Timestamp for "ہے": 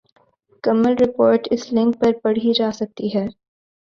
3.15-3.25